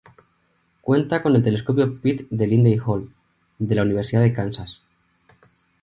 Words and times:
Cuenta 0.81 1.21
con 1.21 1.35
el 1.35 1.43
telescopio 1.43 2.01
Pitt 2.01 2.27
de 2.31 2.47
Lindley 2.47 2.79
Hall, 2.83 3.07
de 3.59 3.75
la 3.75 3.83
Universidad 3.83 4.23
de 4.23 4.33
Kansas. 4.33 4.81